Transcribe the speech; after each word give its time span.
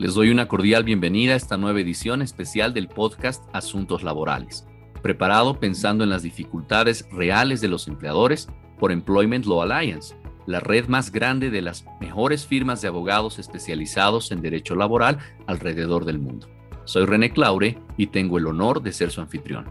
Les 0.00 0.14
doy 0.14 0.30
una 0.30 0.48
cordial 0.48 0.82
bienvenida 0.82 1.34
a 1.34 1.36
esta 1.36 1.58
nueva 1.58 1.78
edición 1.78 2.22
especial 2.22 2.72
del 2.72 2.88
podcast 2.88 3.44
Asuntos 3.52 4.02
Laborales, 4.02 4.66
preparado 5.02 5.60
pensando 5.60 6.04
en 6.04 6.08
las 6.08 6.22
dificultades 6.22 7.06
reales 7.12 7.60
de 7.60 7.68
los 7.68 7.86
empleadores 7.86 8.48
por 8.78 8.92
Employment 8.92 9.44
Law 9.44 9.60
Alliance, 9.60 10.16
la 10.46 10.60
red 10.60 10.88
más 10.88 11.12
grande 11.12 11.50
de 11.50 11.60
las 11.60 11.84
mejores 12.00 12.46
firmas 12.46 12.80
de 12.80 12.88
abogados 12.88 13.38
especializados 13.38 14.32
en 14.32 14.40
derecho 14.40 14.74
laboral 14.74 15.18
alrededor 15.46 16.06
del 16.06 16.18
mundo. 16.18 16.48
Soy 16.86 17.04
René 17.04 17.30
Claure 17.34 17.78
y 17.98 18.06
tengo 18.06 18.38
el 18.38 18.46
honor 18.46 18.80
de 18.80 18.94
ser 18.94 19.10
su 19.10 19.20
anfitrión. 19.20 19.66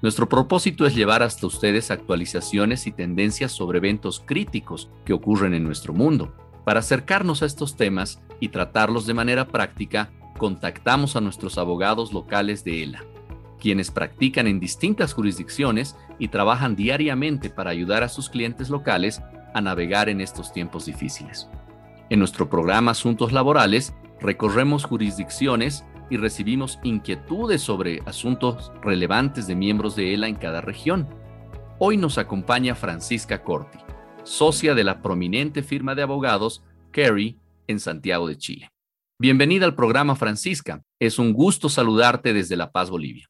Nuestro 0.00 0.30
propósito 0.30 0.86
es 0.86 0.94
llevar 0.94 1.22
hasta 1.22 1.46
ustedes 1.46 1.90
actualizaciones 1.90 2.86
y 2.86 2.92
tendencias 2.92 3.52
sobre 3.52 3.80
eventos 3.80 4.18
críticos 4.24 4.88
que 5.04 5.12
ocurren 5.12 5.52
en 5.52 5.62
nuestro 5.62 5.92
mundo. 5.92 6.34
Para 6.64 6.80
acercarnos 6.80 7.42
a 7.42 7.46
estos 7.46 7.76
temas 7.76 8.20
y 8.40 8.48
tratarlos 8.48 9.06
de 9.06 9.14
manera 9.14 9.48
práctica, 9.48 10.10
contactamos 10.38 11.16
a 11.16 11.20
nuestros 11.20 11.58
abogados 11.58 12.12
locales 12.12 12.64
de 12.64 12.84
ELA, 12.84 13.04
quienes 13.60 13.90
practican 13.90 14.46
en 14.46 14.60
distintas 14.60 15.12
jurisdicciones 15.12 15.96
y 16.18 16.28
trabajan 16.28 16.76
diariamente 16.76 17.50
para 17.50 17.70
ayudar 17.70 18.02
a 18.02 18.08
sus 18.08 18.28
clientes 18.28 18.70
locales 18.70 19.22
a 19.54 19.60
navegar 19.60 20.08
en 20.08 20.20
estos 20.20 20.52
tiempos 20.52 20.86
difíciles. 20.86 21.48
En 22.10 22.18
nuestro 22.18 22.48
programa 22.48 22.92
Asuntos 22.92 23.32
Laborales, 23.32 23.94
recorremos 24.20 24.84
jurisdicciones 24.84 25.84
y 26.10 26.16
recibimos 26.16 26.78
inquietudes 26.82 27.62
sobre 27.62 28.02
asuntos 28.06 28.70
relevantes 28.82 29.46
de 29.46 29.56
miembros 29.56 29.96
de 29.96 30.14
ELA 30.14 30.28
en 30.28 30.36
cada 30.36 30.60
región. 30.60 31.08
Hoy 31.78 31.96
nos 31.96 32.18
acompaña 32.18 32.74
Francisca 32.74 33.42
Corti, 33.42 33.78
socia 34.24 34.74
de 34.74 34.84
la 34.84 35.02
prominente 35.02 35.62
firma 35.62 35.94
de 35.94 36.02
abogados 36.02 36.62
Kerry 36.92 37.38
en 37.66 37.80
Santiago 37.80 38.28
de 38.28 38.38
Chile. 38.38 38.70
Bienvenida 39.18 39.64
al 39.64 39.74
programa, 39.74 40.16
Francisca. 40.16 40.82
Es 41.00 41.18
un 41.18 41.32
gusto 41.32 41.68
saludarte 41.68 42.32
desde 42.32 42.56
La 42.56 42.70
Paz, 42.70 42.90
Bolivia. 42.90 43.26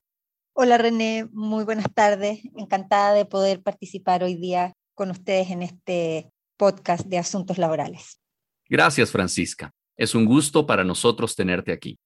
Hola 0.55 0.77
René, 0.79 1.27
muy 1.33 1.65
buenas 1.65 1.87
tardes. 1.95 2.41
Encantada 2.57 3.15
de 3.15 3.25
poder 3.25 3.63
participar 3.63 4.23
hoy 4.23 4.35
día 4.35 4.75
con 4.95 5.11
ustedes 5.11 5.51
en 5.51 5.63
este 5.63 6.31
podcast 6.59 7.07
de 7.07 7.19
asuntos 7.19 7.59
laborales. 7.59 8.21
Gracias, 8.69 9.11
Francisca. 9.11 9.71
Es 9.97 10.15
un 10.15 10.25
gusto 10.25 10.67
para 10.67 10.85
nosotros 10.85 11.35
tenerte 11.35 11.73
aquí. 11.73 11.99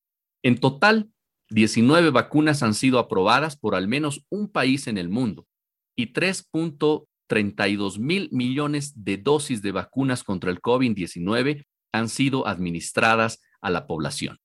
En 0.43 0.59
total, 0.59 1.11
19 1.51 2.11
vacunas 2.11 2.63
han 2.63 2.75
sido 2.75 2.99
aprobadas 2.99 3.57
por 3.57 3.75
al 3.75 3.89
menos 3.89 4.25
un 4.31 4.49
país 4.49 4.87
en 4.87 4.99
el 4.99 5.09
mundo 5.09 5.47
y 5.97 6.13
3.32 7.29 7.99
mil 7.99 8.29
millones 8.33 8.93
de 9.05 9.17
dosis 9.17 9.63
de 9.63 9.73
vacunas 9.73 10.25
contra 10.25 10.51
el 10.51 10.61
COVID-19 10.61 11.67
han 11.93 12.09
sido 12.09 12.47
administradas 12.47 13.41
a 13.61 13.71
la 13.71 13.87
población. 13.87 14.39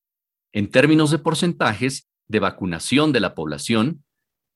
En 0.54 0.70
términos 0.70 1.12
de 1.12 1.20
porcentajes 1.20 2.10
de 2.28 2.40
vacunación 2.40 3.12
de 3.12 3.20
la 3.20 3.36
población, 3.36 4.04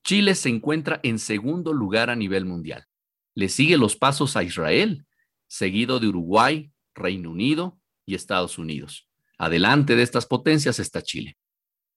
Chile 0.04 0.36
se 0.36 0.50
encuentra 0.50 1.00
en 1.04 1.20
segundo 1.20 1.74
lugar 1.74 2.10
a 2.10 2.16
nivel 2.16 2.46
mundial. 2.46 2.86
Le 3.34 3.50
sigue 3.50 3.78
los 3.78 3.96
pasos 3.96 4.38
a 4.38 4.44
Israel, 4.44 5.06
seguido 5.48 6.00
de 6.00 6.08
Uruguay, 6.08 6.72
Reino 6.94 7.32
Unido 7.32 7.80
y 8.06 8.16
Estados 8.16 8.58
Unidos. 8.58 9.10
Adelante 9.38 9.96
de 9.96 10.04
estas 10.04 10.26
potencias 10.26 10.80
está 10.80 11.02
Chile. 11.02 11.38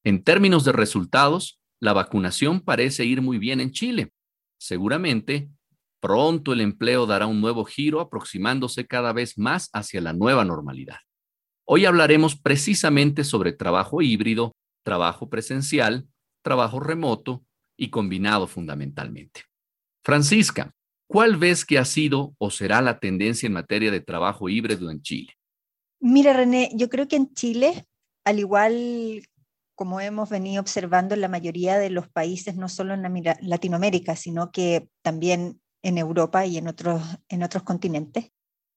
En 0.04 0.24
términos 0.24 0.64
de 0.64 0.72
resultados, 0.72 1.60
la 1.80 1.92
vacunación 1.92 2.60
parece 2.60 3.04
ir 3.04 3.22
muy 3.22 3.38
bien 3.38 3.60
en 3.60 3.70
Chile. 3.70 4.12
Seguramente, 4.58 5.50
pronto 6.00 6.52
el 6.52 6.60
empleo 6.60 7.06
dará 7.06 7.26
un 7.26 7.40
nuevo 7.40 7.64
giro 7.64 8.00
aproximándose 8.00 8.86
cada 8.86 9.12
vez 9.12 9.38
más 9.38 9.68
hacia 9.72 10.00
la 10.00 10.12
nueva 10.12 10.44
normalidad. 10.44 10.98
Hoy 11.64 11.84
hablaremos 11.84 12.36
precisamente 12.36 13.24
sobre 13.24 13.52
trabajo 13.52 14.00
híbrido, 14.00 14.52
trabajo 14.84 15.28
presencial, 15.28 16.06
trabajo 16.42 16.80
remoto 16.80 17.44
y 17.76 17.90
combinado 17.90 18.46
fundamentalmente. 18.46 19.42
Francisca, 20.02 20.72
¿cuál 21.06 21.36
ves 21.36 21.64
que 21.64 21.78
ha 21.78 21.84
sido 21.84 22.34
o 22.38 22.50
será 22.50 22.80
la 22.80 22.98
tendencia 22.98 23.46
en 23.46 23.52
materia 23.52 23.90
de 23.90 24.00
trabajo 24.00 24.48
híbrido 24.48 24.90
en 24.90 25.02
Chile? 25.02 25.34
Mira, 26.00 26.32
René, 26.32 26.70
yo 26.74 26.88
creo 26.88 27.08
que 27.08 27.16
en 27.16 27.34
Chile, 27.34 27.86
al 28.24 28.38
igual 28.38 29.22
como 29.78 30.00
hemos 30.00 30.28
venido 30.28 30.60
observando 30.60 31.14
en 31.14 31.20
la 31.20 31.28
mayoría 31.28 31.78
de 31.78 31.88
los 31.88 32.08
países, 32.08 32.56
no 32.56 32.68
solo 32.68 32.94
en 32.94 33.22
Latinoamérica, 33.42 34.16
sino 34.16 34.50
que 34.50 34.88
también 35.02 35.60
en 35.82 35.98
Europa 35.98 36.46
y 36.46 36.58
en 36.58 36.68
otros, 36.68 37.02
en 37.28 37.42
otros 37.42 37.62
continentes, 37.62 38.30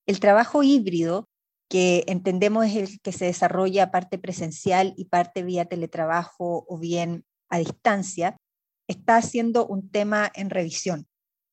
el 0.05 0.19
trabajo 0.19 0.63
híbrido, 0.63 1.27
que 1.69 2.03
entendemos 2.07 2.65
es 2.65 2.75
el 2.75 3.01
que 3.01 3.13
se 3.13 3.25
desarrolla 3.25 3.91
parte 3.91 4.17
presencial 4.17 4.93
y 4.97 5.05
parte 5.05 5.43
vía 5.43 5.65
teletrabajo 5.65 6.65
o 6.67 6.77
bien 6.77 7.23
a 7.49 7.59
distancia, 7.59 8.37
está 8.89 9.21
siendo 9.21 9.65
un 9.65 9.89
tema 9.89 10.29
en 10.35 10.49
revisión. 10.49 11.07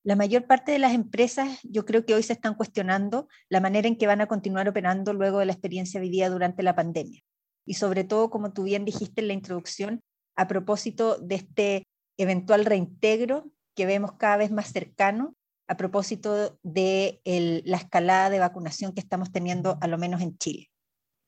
La 0.05 0.17
mayor 0.17 0.47
parte 0.47 0.73
de 0.73 0.79
las 0.79 0.93
empresas 0.93 1.61
yo 1.63 1.85
creo 1.85 2.05
que 2.05 2.15
hoy 2.15 2.23
se 2.23 2.33
están 2.33 2.55
cuestionando 2.55 3.29
la 3.49 3.61
manera 3.61 3.87
en 3.87 3.97
que 3.97 4.07
van 4.07 4.21
a 4.21 4.27
continuar 4.27 4.69
operando 4.69 5.13
luego 5.13 5.39
de 5.39 5.47
la 5.47 5.53
experiencia 5.53 6.01
vivida 6.01 6.31
durante 6.31 6.63
la 6.63 6.75
pandemia. 6.75 7.21
Y 7.65 7.75
sobre 7.75 8.05
todo, 8.05 8.31
como 8.31 8.53
tú 8.53 8.65
bien 8.65 8.85
dijiste 8.85 9.21
en 9.21 9.29
la 9.29 9.35
introducción, 9.35 10.01
a 10.35 10.49
propósito 10.49 11.19
de 11.19 11.35
este 11.35 11.87
eventual 12.17 12.65
reintegro 12.65 13.51
que 13.77 13.87
vemos 13.87 14.13
cada 14.13 14.39
vez 14.39 14.51
más 14.51 14.73
cercano, 14.73 15.37
a 15.69 15.77
propósito 15.77 16.59
de 16.63 17.21
la 17.65 17.77
escalada 17.77 18.31
de 18.31 18.39
vacunación 18.39 18.93
que 18.93 19.01
estamos 19.01 19.31
teniendo, 19.31 19.79
a 19.81 19.87
lo 19.87 19.99
menos 19.99 20.23
en 20.23 20.37
Chile. 20.39 20.71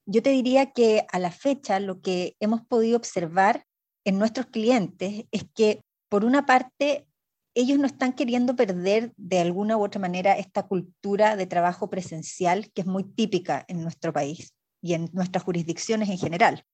Yo 0.06 0.23
te 0.23 0.31
diría 0.31 0.73
que 0.73 1.06
a 1.12 1.19
la 1.19 1.31
fecha 1.31 1.78
lo 1.78 2.01
que 2.01 2.37
hemos 2.41 2.62
podido 2.62 2.97
observar 2.97 3.65
en 4.05 4.19
nuestros 4.19 4.47
clientes 4.47 5.27
es 5.31 5.45
que, 5.55 5.83
por 6.09 6.25
una 6.25 6.47
parte, 6.47 7.06
ellos 7.55 7.79
no 7.79 7.87
están 7.87 8.15
queriendo 8.15 8.56
perder 8.56 9.12
de 9.17 9.41
alguna 9.41 9.77
u 9.77 9.84
otra 9.84 10.00
manera 10.00 10.39
esta 10.39 10.67
cultura 10.67 11.37
de 11.37 11.47
trabajo 11.47 11.91
presencial 11.91 12.73
que 12.73 12.81
es 12.81 12.87
muy 12.87 13.05
típica 13.05 13.65
en 13.69 13.83
nuestro 13.83 14.12
país 14.12 14.55
y 14.83 14.95
en 14.95 15.11
nuestras 15.12 15.45
jurisdicciones 15.45 16.09
en 16.09 16.19
general. 16.19 16.65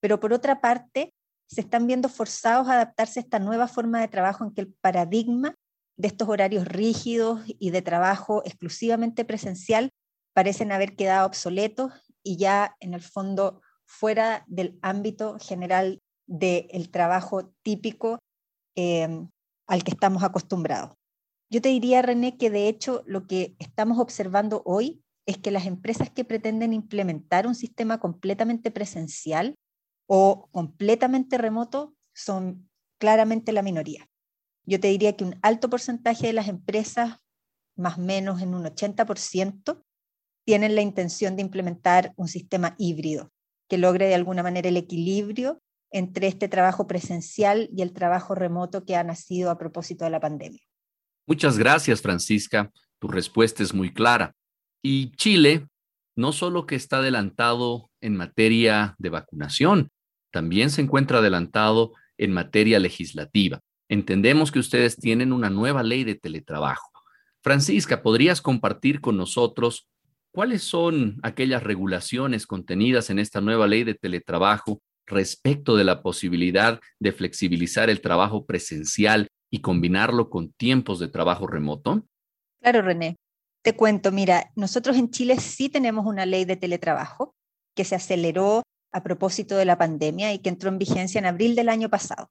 Pero 0.00 0.20
por 0.20 0.32
otra 0.32 0.60
parte, 0.60 1.14
se 1.46 1.62
están 1.62 1.86
viendo 1.86 2.08
forzados 2.08 2.68
a 2.68 2.74
adaptarse 2.74 3.20
a 3.20 3.22
esta 3.22 3.38
nueva 3.38 3.68
forma 3.68 4.00
de 4.00 4.08
trabajo 4.08 4.44
en 4.44 4.52
que 4.52 4.60
el 4.62 4.74
paradigma 4.80 5.54
de 5.96 6.08
estos 6.08 6.28
horarios 6.28 6.66
rígidos 6.66 7.42
y 7.46 7.70
de 7.70 7.82
trabajo 7.82 8.42
exclusivamente 8.44 9.24
presencial 9.24 9.90
parecen 10.32 10.72
haber 10.72 10.96
quedado 10.96 11.26
obsoletos 11.26 11.92
y 12.22 12.36
ya 12.36 12.76
en 12.80 12.94
el 12.94 13.00
fondo 13.00 13.60
fuera 13.86 14.44
del 14.48 14.78
ámbito 14.82 15.38
general 15.38 16.02
del 16.26 16.90
trabajo 16.90 17.52
típico 17.62 18.18
eh, 18.76 19.26
al 19.66 19.84
que 19.84 19.90
estamos 19.90 20.22
acostumbrados. 20.22 20.96
Yo 21.50 21.60
te 21.60 21.68
diría, 21.68 22.02
René, 22.02 22.36
que 22.36 22.50
de 22.50 22.68
hecho 22.68 23.02
lo 23.06 23.26
que 23.26 23.54
estamos 23.58 23.98
observando 23.98 24.62
hoy 24.64 25.02
es 25.26 25.38
que 25.38 25.50
las 25.50 25.66
empresas 25.66 26.10
que 26.10 26.24
pretenden 26.24 26.72
implementar 26.72 27.46
un 27.46 27.54
sistema 27.54 28.00
completamente 28.00 28.70
presencial 28.70 29.54
o 30.06 30.48
completamente 30.50 31.38
remoto 31.38 31.94
son 32.14 32.68
claramente 32.98 33.52
la 33.52 33.62
minoría. 33.62 34.08
Yo 34.66 34.80
te 34.80 34.88
diría 34.88 35.16
que 35.16 35.24
un 35.24 35.38
alto 35.42 35.68
porcentaje 35.68 36.28
de 36.28 36.32
las 36.32 36.48
empresas, 36.48 37.18
más 37.76 37.98
o 37.98 38.00
menos 38.00 38.40
en 38.42 38.54
un 38.54 38.64
80%, 38.64 39.82
tienen 40.44 40.74
la 40.74 40.82
intención 40.82 41.36
de 41.36 41.42
implementar 41.42 42.12
un 42.16 42.28
sistema 42.28 42.74
híbrido 42.78 43.32
que 43.68 43.78
logre 43.78 44.06
de 44.06 44.14
alguna 44.14 44.42
manera 44.42 44.68
el 44.68 44.76
equilibrio 44.76 45.62
entre 45.90 46.26
este 46.26 46.48
trabajo 46.48 46.86
presencial 46.86 47.68
y 47.74 47.82
el 47.82 47.92
trabajo 47.92 48.34
remoto 48.34 48.84
que 48.84 48.96
ha 48.96 49.04
nacido 49.04 49.50
a 49.50 49.58
propósito 49.58 50.04
de 50.04 50.10
la 50.10 50.20
pandemia. 50.20 50.60
Muchas 51.26 51.56
gracias, 51.56 52.02
Francisca. 52.02 52.70
Tu 52.98 53.08
respuesta 53.08 53.62
es 53.62 53.72
muy 53.72 53.92
clara. 53.92 54.34
Y 54.82 55.12
Chile 55.12 55.66
no 56.16 56.32
solo 56.32 56.66
que 56.66 56.76
está 56.76 56.98
adelantado 56.98 57.90
en 58.00 58.16
materia 58.16 58.94
de 58.98 59.10
vacunación, 59.10 59.90
también 60.30 60.70
se 60.70 60.82
encuentra 60.82 61.18
adelantado 61.18 61.92
en 62.18 62.32
materia 62.32 62.78
legislativa. 62.78 63.60
Entendemos 63.88 64.50
que 64.50 64.58
ustedes 64.58 64.96
tienen 64.96 65.32
una 65.32 65.50
nueva 65.50 65.82
ley 65.82 66.04
de 66.04 66.14
teletrabajo. 66.14 66.90
Francisca, 67.42 68.02
¿podrías 68.02 68.40
compartir 68.40 69.00
con 69.00 69.16
nosotros 69.16 69.86
cuáles 70.32 70.62
son 70.62 71.18
aquellas 71.22 71.62
regulaciones 71.62 72.46
contenidas 72.46 73.10
en 73.10 73.18
esta 73.18 73.40
nueva 73.40 73.66
ley 73.66 73.84
de 73.84 73.94
teletrabajo 73.94 74.80
respecto 75.06 75.76
de 75.76 75.84
la 75.84 76.02
posibilidad 76.02 76.80
de 76.98 77.12
flexibilizar 77.12 77.90
el 77.90 78.00
trabajo 78.00 78.46
presencial 78.46 79.28
y 79.50 79.60
combinarlo 79.60 80.30
con 80.30 80.52
tiempos 80.52 80.98
de 80.98 81.08
trabajo 81.08 81.46
remoto? 81.46 82.06
Claro, 82.62 82.80
René. 82.80 83.16
Te 83.62 83.76
cuento, 83.76 84.10
mira, 84.10 84.50
nosotros 84.56 84.96
en 84.96 85.10
Chile 85.10 85.36
sí 85.38 85.68
tenemos 85.68 86.06
una 86.06 86.24
ley 86.24 86.46
de 86.46 86.56
teletrabajo 86.56 87.34
que 87.74 87.84
se 87.84 87.94
aceleró 87.94 88.62
a 88.92 89.02
propósito 89.02 89.56
de 89.56 89.64
la 89.66 89.76
pandemia 89.76 90.32
y 90.32 90.38
que 90.38 90.48
entró 90.48 90.70
en 90.70 90.78
vigencia 90.78 91.18
en 91.18 91.26
abril 91.26 91.54
del 91.54 91.68
año 91.68 91.90
pasado 91.90 92.30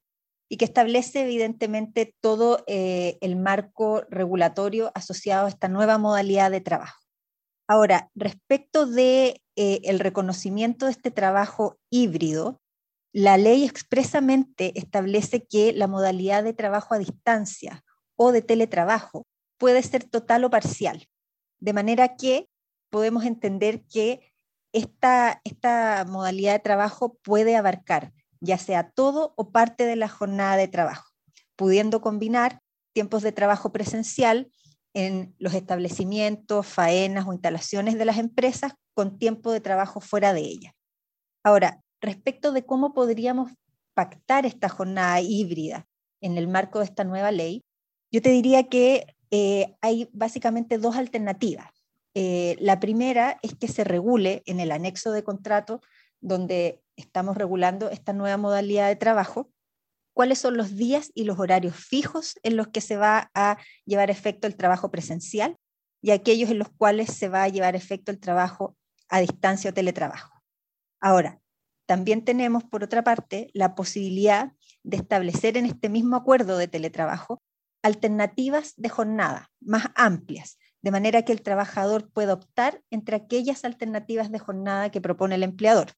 y 0.53 0.57
que 0.57 0.65
establece 0.65 1.23
evidentemente 1.23 2.15
todo 2.21 2.63
eh, 2.67 3.17
el 3.21 3.37
marco 3.37 4.03
regulatorio 4.11 4.91
asociado 4.93 5.47
a 5.47 5.49
esta 5.49 5.67
nueva 5.67 5.97
modalidad 5.97 6.51
de 6.51 6.61
trabajo. 6.61 7.01
Ahora, 7.67 8.11
respecto 8.13 8.85
de 8.85 9.41
eh, 9.55 9.97
reconocimiento 9.97 10.85
de 10.85 10.91
este 10.91 11.09
trabajo 11.09 11.79
híbrido, 11.89 12.61
la 13.11 13.37
ley 13.37 13.65
expresamente 13.65 14.77
establece 14.77 15.43
que 15.43 15.73
la 15.73 15.87
modalidad 15.87 16.43
de 16.43 16.53
trabajo 16.53 16.93
a 16.93 16.99
distancia 16.99 17.83
o 18.15 18.31
de 18.31 18.43
teletrabajo 18.43 19.25
puede 19.57 19.81
ser 19.81 20.03
total 20.03 20.43
o 20.43 20.51
parcial, 20.51 21.07
de 21.61 21.73
manera 21.73 22.15
que 22.15 22.47
podemos 22.91 23.25
entender 23.25 23.81
que 23.91 24.31
esta, 24.71 25.41
esta 25.45 26.05
modalidad 26.07 26.53
de 26.53 26.59
trabajo 26.59 27.17
puede 27.23 27.55
abarcar 27.55 28.13
ya 28.43 28.57
sea 28.57 28.89
todo 28.89 29.33
o 29.37 29.51
parte 29.51 29.85
de 29.85 29.95
la 29.95 30.09
jornada 30.09 30.57
de 30.57 30.67
trabajo, 30.67 31.09
pudiendo 31.55 32.01
combinar 32.01 32.59
tiempos 32.93 33.23
de 33.23 33.31
trabajo 33.31 33.71
presencial 33.71 34.51
en 34.93 35.33
los 35.39 35.53
establecimientos, 35.53 36.67
faenas 36.67 37.25
o 37.25 37.31
instalaciones 37.31 37.97
de 37.97 38.05
las 38.05 38.17
empresas 38.17 38.73
con 38.93 39.17
tiempo 39.17 39.51
de 39.51 39.61
trabajo 39.61 40.01
fuera 40.01 40.33
de 40.33 40.41
ellas. 40.41 40.73
Ahora, 41.43 41.81
respecto 42.01 42.51
de 42.51 42.65
cómo 42.65 42.93
podríamos 42.93 43.51
pactar 43.95 44.45
esta 44.45 44.67
jornada 44.67 45.21
híbrida 45.21 45.87
en 46.21 46.37
el 46.37 46.47
marco 46.47 46.79
de 46.79 46.85
esta 46.85 47.05
nueva 47.05 47.31
ley, 47.31 47.63
yo 48.11 48.21
te 48.21 48.29
diría 48.29 48.67
que 48.67 49.15
eh, 49.31 49.75
hay 49.81 50.09
básicamente 50.11 50.77
dos 50.77 50.97
alternativas. 50.97 51.67
Eh, 52.13 52.57
la 52.59 52.79
primera 52.79 53.39
es 53.41 53.55
que 53.55 53.67
se 53.67 53.83
regule 53.83 54.43
en 54.45 54.59
el 54.59 54.71
anexo 54.71 55.11
de 55.11 55.23
contrato 55.23 55.81
donde 56.21 56.82
estamos 56.95 57.37
regulando 57.37 57.89
esta 57.89 58.13
nueva 58.13 58.37
modalidad 58.37 58.87
de 58.87 58.95
trabajo, 58.95 59.51
cuáles 60.13 60.39
son 60.39 60.57
los 60.57 60.75
días 60.75 61.11
y 61.15 61.23
los 61.23 61.39
horarios 61.39 61.75
fijos 61.75 62.39
en 62.43 62.55
los 62.55 62.67
que 62.67 62.81
se 62.81 62.97
va 62.97 63.31
a 63.33 63.57
llevar 63.85 64.11
efecto 64.11 64.47
el 64.47 64.55
trabajo 64.55 64.91
presencial 64.91 65.57
y 66.01 66.11
aquellos 66.11 66.49
en 66.49 66.59
los 66.59 66.69
cuales 66.69 67.13
se 67.13 67.29
va 67.29 67.43
a 67.43 67.49
llevar 67.49 67.75
efecto 67.75 68.11
el 68.11 68.19
trabajo 68.19 68.75
a 69.09 69.19
distancia 69.19 69.71
o 69.71 69.73
teletrabajo. 69.73 70.41
Ahora, 70.99 71.39
también 71.85 72.23
tenemos, 72.23 72.63
por 72.63 72.83
otra 72.83 73.03
parte, 73.03 73.49
la 73.53 73.75
posibilidad 73.75 74.53
de 74.83 74.97
establecer 74.97 75.57
en 75.57 75.65
este 75.65 75.89
mismo 75.89 76.15
acuerdo 76.15 76.57
de 76.57 76.67
teletrabajo 76.67 77.41
alternativas 77.83 78.73
de 78.77 78.89
jornada 78.89 79.51
más 79.59 79.87
amplias, 79.95 80.57
de 80.81 80.91
manera 80.91 81.23
que 81.23 81.33
el 81.33 81.41
trabajador 81.41 82.09
pueda 82.11 82.33
optar 82.33 82.81
entre 82.89 83.15
aquellas 83.15 83.65
alternativas 83.65 84.31
de 84.31 84.39
jornada 84.39 84.89
que 84.89 85.01
propone 85.01 85.35
el 85.35 85.43
empleador, 85.43 85.91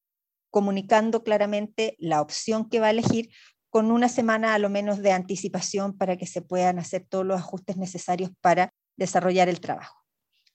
comunicando 0.56 1.22
claramente 1.22 1.98
la 2.00 2.22
opción 2.22 2.70
que 2.70 2.80
va 2.80 2.88
a 2.88 2.92
elegir 2.92 3.30
con 3.70 3.92
una 3.92 4.08
semana 4.08 4.54
a 4.54 4.58
lo 4.58 4.70
menos 4.70 5.02
de 5.02 5.12
anticipación 5.12 5.98
para 5.98 6.16
que 6.16 6.28
se 6.28 6.42
puedan 6.42 6.80
hacer 6.80 7.06
todos 7.10 7.26
los 7.26 7.38
ajustes 7.38 7.76
necesarios 7.76 8.32
para 8.40 8.72
desarrollar 8.96 9.50
el 9.50 9.60
trabajo. 9.60 10.06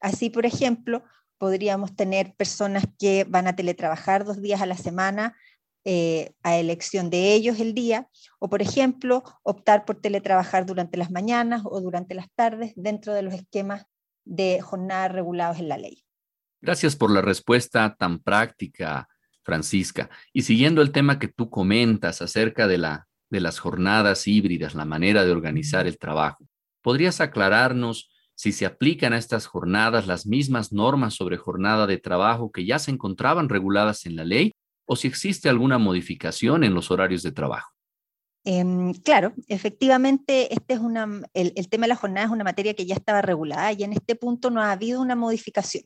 Así, 0.01 0.31
por 0.31 0.47
ejemplo, 0.47 1.05
podríamos 1.37 1.95
tener 1.97 2.35
personas 2.35 2.85
que 2.99 3.27
van 3.29 3.47
a 3.47 3.55
teletrabajar 3.55 4.25
dos 4.25 4.41
días 4.41 4.63
a 4.63 4.67
la 4.67 4.79
semana 4.79 5.37
eh, 5.85 6.33
a 6.43 6.57
elección 6.57 7.11
de 7.11 7.35
ellos 7.35 7.61
el 7.61 7.75
día, 7.75 8.09
o 8.39 8.49
por 8.49 8.63
ejemplo, 8.63 9.23
optar 9.43 9.85
por 9.85 10.01
teletrabajar 10.01 10.65
durante 10.65 10.97
las 10.97 11.11
mañanas 11.11 11.61
o 11.67 11.79
durante 11.83 12.15
las 12.15 12.33
tardes 12.35 12.73
dentro 12.75 13.13
de 13.13 13.21
los 13.21 13.35
esquemas 13.35 13.85
de 14.25 14.63
jornada 14.63 15.09
regulados 15.09 15.59
en 15.59 15.69
la 15.69 15.77
ley. 15.77 16.07
Gracias 16.63 16.97
por 16.97 17.11
la 17.11 17.21
respuesta 17.21 17.95
tan 17.99 18.19
práctica, 18.21 19.07
Francisca. 19.43 20.11
Y 20.33 20.43
siguiendo 20.43 20.83
el 20.83 20.93
tema 20.93 21.19
que 21.19 21.29
tú 21.29 21.51
comentas 21.51 22.23
acerca 22.23 22.67
de 22.67 22.79
la 22.79 23.09
de 23.31 23.41
las 23.41 23.59
jornadas 23.59 24.27
híbridas, 24.27 24.75
la 24.75 24.85
manera 24.85 25.25
de 25.25 25.31
organizar 25.31 25.87
el 25.87 25.99
trabajo. 25.99 26.45
¿Podrías 26.83 27.21
aclararnos 27.21 28.11
si 28.35 28.53
se 28.53 28.67
aplican 28.67 29.13
a 29.13 29.19
estas 29.19 29.47
jornadas 29.47 30.07
las 30.07 30.27
mismas 30.27 30.73
normas 30.73 31.15
sobre 31.15 31.37
jornada 31.37 31.87
de 31.87 31.99
trabajo 31.99 32.51
que 32.51 32.65
ya 32.65 32.79
se 32.79 32.91
encontraban 32.91 33.49
reguladas 33.49 34.07
en 34.07 34.17
la 34.17 34.25
ley 34.25 34.53
o 34.87 34.97
si 34.97 35.07
existe 35.07 35.49
alguna 35.49 35.79
modificación 35.79 36.65
en 36.65 36.75
los 36.75 36.91
horarios 36.91 37.23
de 37.23 37.33
trabajo? 37.33 37.71
Em, 38.45 38.95
claro, 38.95 39.35
efectivamente, 39.47 40.53
este 40.53 40.75
es 40.75 40.81
una, 40.81 41.07
el, 41.35 41.53
el 41.55 41.69
tema 41.69 41.85
de 41.85 41.89
la 41.89 41.97
jornada 41.97 42.27
es 42.27 42.33
una 42.33 42.45
materia 42.45 42.75
que 42.75 42.87
ya 42.87 42.95
estaba 42.95 43.21
regulada 43.21 43.73
y 43.73 43.85
en 43.85 43.93
este 43.93 44.17
punto 44.17 44.51
no 44.51 44.63
ha 44.63 44.73
habido 44.73 45.03
una 45.03 45.15
modificación, 45.15 45.85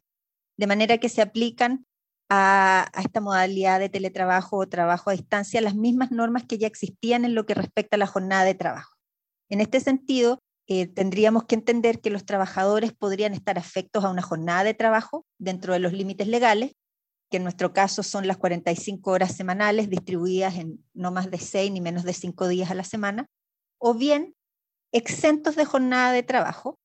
de 0.57 0.67
manera 0.69 0.99
que 0.99 1.09
se 1.09 1.21
aplican 1.21 1.85
a, 2.29 2.91
esta 2.99 3.21
modalidad 3.21 3.81
de 3.81 3.89
teletrabajo 3.89 4.59
o 4.59 4.69
trabajo 4.69 5.11
a 5.11 5.15
distancia 5.15 5.61
las 5.61 5.75
mismas 5.75 6.11
normas 6.11 6.45
que 6.45 6.59
ya 6.59 6.67
existían 6.67 7.25
en 7.25 7.35
lo 7.35 7.47
que 7.47 7.55
respecta 7.55 7.97
a 7.97 7.99
la 7.99 8.07
jornada 8.07 8.45
de 8.45 8.55
trabajo. 8.55 8.97
En 9.51 9.61
este 9.61 9.81
sentido, 9.81 10.39
eh, 10.67 10.87
tendríamos 10.87 11.45
que 11.45 11.55
entender 11.55 12.01
que 12.01 12.11
los 12.11 12.25
trabajadores 12.25 12.93
podrían 12.93 13.35
estar 13.35 13.59
afectos 13.59 14.05
a 14.05 14.11
una 14.11 14.23
jornada 14.23 14.65
de 14.65 14.75
trabajo 14.75 15.27
dentro 15.39 15.75
de 15.75 15.79
los 15.79 15.93
límites 15.93 16.27
legales, 16.27 16.73
que 17.31 17.37
en 17.37 17.43
nuestro 17.43 17.73
caso 17.73 18.03
son 18.03 18.27
las 18.27 18.39
45 18.39 19.11
horas 19.11 19.37
semanales 19.37 19.91
distribuidas 19.91 20.57
en 20.57 20.83
no 20.95 21.11
más 21.11 21.31
de 21.31 21.39
6 21.39 21.71
ni 21.73 21.81
menos 21.81 22.05
de 22.05 22.15
5 22.15 22.49
días 22.49 22.71
a 22.71 22.75
la 22.75 22.85
semana, 22.85 23.27
o 23.79 23.93
bien 23.95 24.35
exentos 24.93 25.57
de 25.57 25.65
jornada 25.65 26.13
de 26.13 26.23
trabajo, 26.23 26.79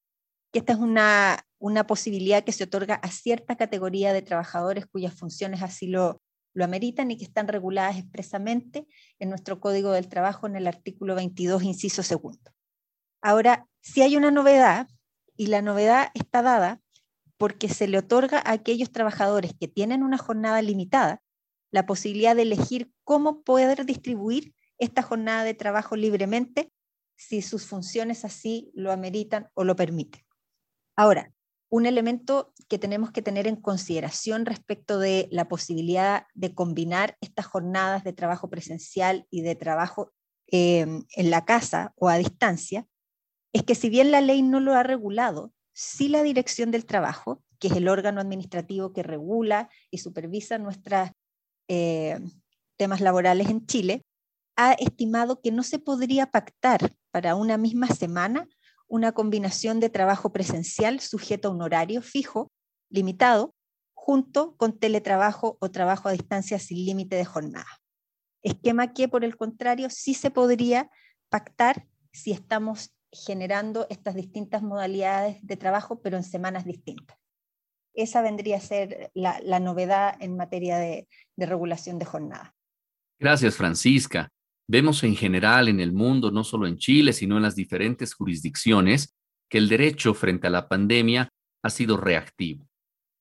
que 0.51 0.59
esta 0.59 0.73
es 0.73 0.79
una, 0.79 1.45
una 1.59 1.85
posibilidad 1.85 2.43
que 2.43 2.51
se 2.51 2.63
otorga 2.63 2.95
a 2.95 3.09
cierta 3.09 3.55
categoría 3.55 4.13
de 4.13 4.21
trabajadores 4.21 4.85
cuyas 4.87 5.13
funciones 5.13 5.61
así 5.61 5.87
lo, 5.87 6.21
ameritan 6.61 7.09
y 7.09 7.17
que 7.17 7.23
están 7.23 7.47
reguladas 7.47 7.97
expresamente 7.97 8.85
en 9.17 9.29
nuestro 9.29 9.61
Código 9.61 9.91
del 9.93 10.09
Trabajo 10.09 10.45
en 10.45 10.57
el 10.57 10.67
artículo 10.67 11.15
22, 11.15 11.63
inciso 11.63 12.03
segundo. 12.03 12.51
Ahora, 13.21 13.65
si 13.79 14.01
hay 14.01 14.17
una 14.17 14.29
novedad, 14.29 14.89
y 15.37 15.47
la 15.47 15.61
novedad 15.61 16.09
está 16.15 16.41
dada 16.41 16.81
porque 17.37 17.69
se 17.69 17.87
le 17.87 17.97
otorga 17.97 18.39
a 18.39 18.51
aquellos 18.51 18.91
trabajadores 18.91 19.53
que 19.57 19.69
tienen 19.69 20.03
una 20.03 20.17
jornada 20.17 20.61
limitada 20.61 21.21
la 21.71 21.85
posibilidad 21.85 22.35
de 22.35 22.41
elegir 22.41 22.91
cómo 23.05 23.41
poder 23.43 23.85
distribuir 23.85 24.53
esta 24.77 25.01
jornada 25.01 25.45
de 25.45 25.53
trabajo 25.53 25.95
libremente 25.95 26.73
si 27.15 27.41
sus 27.41 27.65
funciones 27.65 28.25
así 28.25 28.71
lo 28.73 28.91
ameritan 28.91 29.49
o 29.53 29.63
lo 29.63 29.77
permiten. 29.77 30.21
Ahora, 30.99 31.31
un 31.69 31.85
elemento 31.85 32.53
que 32.67 32.77
tenemos 32.77 33.11
que 33.11 33.21
tener 33.21 33.47
en 33.47 33.55
consideración 33.55 34.45
respecto 34.45 34.99
de 34.99 35.29
la 35.31 35.47
posibilidad 35.47 36.25
de 36.33 36.53
combinar 36.53 37.15
estas 37.21 37.45
jornadas 37.45 38.03
de 38.03 38.11
trabajo 38.11 38.49
presencial 38.49 39.25
y 39.31 39.39
de 39.39 39.55
trabajo 39.55 40.11
em, 40.47 41.05
en 41.15 41.31
la 41.31 41.45
casa 41.45 41.93
o 41.95 42.09
a 42.09 42.17
distancia, 42.17 42.85
es 43.53 43.63
que 43.63 43.75
si 43.75 43.89
bien 43.89 44.11
la 44.11 44.19
ley 44.19 44.41
no 44.41 44.59
lo 44.59 44.73
ha 44.73 44.83
regulado, 44.83 45.53
sí 45.71 46.09
la 46.09 46.21
Dirección 46.21 46.69
del 46.69 46.85
Trabajo, 46.85 47.41
que 47.59 47.69
es 47.69 47.77
el 47.77 47.87
órgano 47.87 48.19
administrativo 48.19 48.91
que 48.91 49.01
regula 49.01 49.69
y 49.91 49.99
supervisa 49.99 50.57
nuestros 50.57 51.11
eh, 51.69 52.19
temas 52.75 52.99
laborales 52.99 53.49
en 53.49 53.65
Chile, 53.67 54.03
ha 54.57 54.73
estimado 54.73 55.39
que 55.39 55.53
no 55.53 55.63
se 55.63 55.79
podría 55.79 56.25
pactar 56.25 56.93
para 57.11 57.35
una 57.35 57.57
misma 57.57 57.87
semana 57.87 58.49
una 58.89 59.13
combinación 59.13 59.79
de 59.79 59.89
trabajo 59.89 60.33
presencial 60.33 60.99
sujeto 60.99 61.47
a 61.47 61.51
un 61.51 61.61
horario 61.61 62.01
fijo, 62.01 62.51
limitado, 62.89 63.53
junto 63.93 64.55
con 64.57 64.77
teletrabajo 64.77 65.57
o 65.61 65.71
trabajo 65.71 66.09
a 66.09 66.11
distancia 66.11 66.59
sin 66.59 66.85
límite 66.85 67.15
de 67.15 67.25
jornada. 67.25 67.67
Esquema 68.41 68.93
que, 68.93 69.07
por 69.07 69.23
el 69.23 69.37
contrario, 69.37 69.89
sí 69.89 70.13
se 70.13 70.31
podría 70.31 70.89
pactar 71.29 71.87
si 72.11 72.31
estamos 72.31 72.91
generando 73.11 73.85
estas 73.89 74.15
distintas 74.15 74.63
modalidades 74.63 75.37
de 75.45 75.57
trabajo, 75.57 76.01
pero 76.01 76.17
en 76.17 76.23
semanas 76.23 76.65
distintas. 76.65 77.17
Esa 77.93 78.21
vendría 78.21 78.57
a 78.57 78.61
ser 78.61 79.11
la, 79.13 79.59
novedad 79.59 80.15
en 80.19 80.37
materia 80.37 80.77
de 80.77 81.07
regulación 81.37 81.99
de 81.99 82.05
jornada. 82.05 82.55
Gracias, 83.19 83.55
Francisca. 83.55 84.31
Vemos 84.71 85.03
en 85.03 85.15
general 85.15 85.67
en 85.67 85.79
el 85.79 85.93
mundo, 85.93 86.29
no 86.29 86.43
solo 86.43 86.67
en 86.67 86.77
Chile, 86.77 87.11
sino 87.11 87.37
en 87.37 87.41
las 87.41 87.55
diferentes 87.55 88.13
jurisdicciones, 88.13 89.15
que 89.49 89.57
el 89.57 89.67
derecho 89.67 90.13
frente 90.13 90.45
a 90.45 90.51
la 90.51 90.67
pandemia 90.67 91.27
ha 91.63 91.69
sido 91.71 91.97
reactivo. 91.97 92.67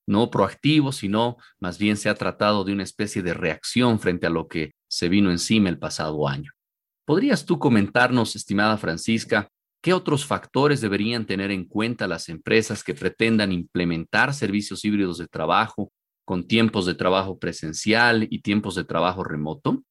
No 0.06 0.30
proactivo, 0.30 0.92
sino 0.92 1.38
más 1.58 1.78
bien 1.78 1.96
se 1.96 2.10
ha 2.10 2.14
tratado 2.14 2.64
de 2.64 2.74
una 2.74 2.82
especie 2.82 3.22
de 3.22 3.32
reacción 3.32 3.98
frente 3.98 4.26
a 4.26 4.30
lo 4.30 4.46
que 4.46 4.72
se 4.90 5.08
vino 5.08 5.30
encima 5.30 5.70
el 5.70 5.78
pasado 5.78 6.28
año. 6.28 6.52
¿Podrías 7.06 7.46
tú 7.46 7.58
comentarnos, 7.58 8.36
estimada 8.36 8.76
Francisca, 8.76 9.48
qué 9.82 9.94
otros 9.94 10.26
factores 10.26 10.82
deberían 10.82 11.24
tener 11.24 11.50
en 11.50 11.64
cuenta 11.64 12.06
las 12.06 12.28
empresas 12.28 12.84
que 12.84 12.92
pretendan 12.92 13.52
implementar 13.52 14.34
servicios 14.34 14.84
híbridos 14.84 15.16
de 15.16 15.28
trabajo 15.28 15.92
con 16.26 16.46
tiempos 16.46 16.84
de 16.84 16.94
trabajo 16.94 17.38
presencial 17.38 18.26
y 18.28 18.42
tiempos 18.42 18.74
de 18.74 18.84
trabajo 18.84 19.24
remoto? 19.24 19.82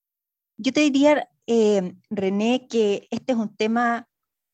Yo 0.57 0.71
te 0.71 0.81
diría, 0.81 1.27
eh, 1.47 1.95
René, 2.09 2.67
que 2.67 3.07
este 3.11 3.33
es 3.33 3.37
un 3.37 3.55
tema 3.55 4.07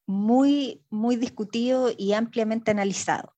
muy, 0.05 0.85
muy 0.89 1.15
discutido 1.15 1.91
y 1.97 2.13
ampliamente 2.13 2.71
analizado. 2.71 3.35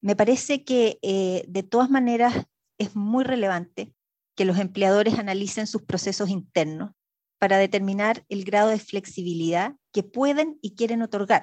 Me 0.00 0.14
parece 0.14 0.64
que 0.64 0.98
eh, 1.02 1.44
de 1.48 1.62
todas 1.62 1.90
maneras 1.90 2.46
es 2.78 2.94
muy 2.94 3.24
relevante 3.24 3.92
que 4.36 4.44
los 4.44 4.58
empleadores 4.58 5.18
analicen 5.18 5.66
sus 5.66 5.82
procesos 5.82 6.28
internos 6.28 6.92
para 7.38 7.56
determinar 7.56 8.24
el 8.28 8.44
grado 8.44 8.68
de 8.68 8.78
flexibilidad 8.78 9.74
que 9.92 10.02
pueden 10.02 10.58
y 10.60 10.74
quieren 10.74 11.02
otorgar, 11.02 11.42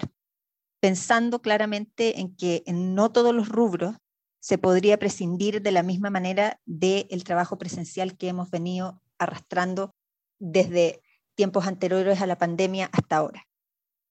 pensando 0.79 1.41
claramente 1.41 2.19
en 2.19 2.35
que 2.35 2.63
en 2.65 2.95
no 2.95 3.11
todos 3.11 3.33
los 3.33 3.49
rubros 3.49 3.95
se 4.39 4.57
podría 4.57 4.99
prescindir 4.99 5.61
de 5.61 5.71
la 5.71 5.83
misma 5.83 6.09
manera 6.09 6.61
del 6.65 7.23
trabajo 7.23 7.57
presencial 7.57 8.15
que 8.15 8.27
hemos 8.27 8.51
venido 8.51 9.01
arrastrando 9.17 9.95
desde 10.39 11.01
tiempos 11.35 11.67
anteriores 11.67 12.21
a 12.21 12.27
la 12.27 12.37
pandemia 12.37 12.89
hasta 12.91 13.17
ahora. 13.17 13.45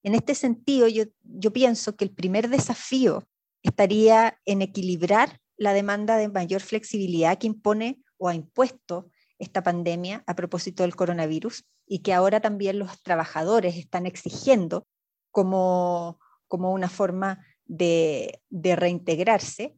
En 0.03 0.15
este 0.15 0.35
sentido, 0.35 0.87
yo, 0.87 1.53
pienso 1.53 1.97
que 1.97 2.05
el 2.05 2.11
primer 2.11 2.49
desafío 2.49 3.27
estaría 3.63 4.39
en 4.45 4.61
equilibrar 4.61 5.41
la 5.57 5.73
demanda 5.73 6.17
de 6.17 6.29
mayor 6.29 6.61
flexibilidad 6.61 7.39
que 7.39 7.47
impone 7.47 8.03
o 8.19 8.29
ha 8.29 8.35
impuesto 8.35 9.11
esta 9.39 9.63
pandemia 9.63 10.23
a 10.27 10.37
propósito 10.37 10.83
del 10.83 10.95
coronavirus 10.95 11.65
y 11.87 12.01
que 12.01 12.13
ahora 12.13 12.41
también 12.41 12.79
los 12.79 13.03
trabajadores 13.03 13.77
están 13.77 14.05
exigiendo 14.07 14.87
como, 15.31 16.21
como 16.49 16.73
una 16.73 16.91
forma 16.91 17.45
de 17.65 18.41
reintegrarse 18.53 19.75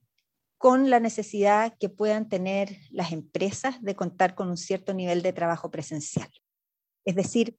con 0.58 0.90
la 0.90 1.00
necesidad 1.00 1.76
que 1.78 1.88
puedan 1.88 2.28
tener 2.28 2.76
las 2.90 3.12
empresas 3.12 3.80
de 3.82 3.94
contar 3.94 4.34
con 4.34 4.48
un 4.48 4.56
cierto 4.56 4.94
nivel 4.94 5.22
de 5.22 5.32
trabajo 5.32 5.70
presencial. 5.70 6.30
Es 7.06 7.14
decir, 7.14 7.56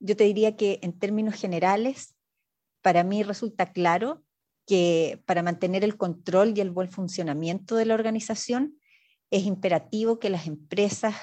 yo 0.00 0.16
te 0.16 0.24
diría 0.24 0.56
que 0.56 0.80
en 0.82 0.98
términos 0.98 1.34
generales, 1.34 2.16
para 2.82 3.04
mí 3.04 3.22
resulta 3.22 3.72
claro 3.72 4.24
que 4.66 5.22
para 5.26 5.42
mantener 5.42 5.84
el 5.84 5.96
control 5.96 6.56
y 6.56 6.60
el 6.60 6.70
buen 6.70 6.90
funcionamiento 6.90 7.76
de 7.76 7.86
la 7.86 7.94
organización, 7.94 8.78
es 9.30 9.44
imperativo 9.44 10.18
que 10.18 10.30
las 10.30 10.46
empresas 10.46 11.14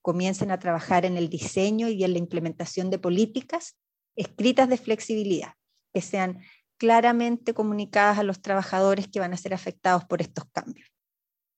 comiencen 0.00 0.50
a 0.50 0.58
trabajar 0.58 1.04
en 1.04 1.16
el 1.16 1.28
diseño 1.28 1.88
y 1.88 2.04
en 2.04 2.12
la 2.12 2.18
implementación 2.18 2.88
de 2.90 2.98
políticas 2.98 3.76
escritas 4.16 4.68
de 4.68 4.76
flexibilidad, 4.76 5.54
que 5.92 6.02
sean 6.02 6.40
claramente 6.76 7.54
comunicadas 7.54 8.18
a 8.18 8.22
los 8.22 8.40
trabajadores 8.40 9.08
que 9.08 9.20
van 9.20 9.32
a 9.32 9.36
ser 9.36 9.54
afectados 9.54 10.04
por 10.04 10.22
estos 10.22 10.44
cambios. 10.52 10.88